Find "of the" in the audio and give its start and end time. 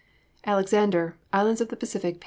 1.61-1.75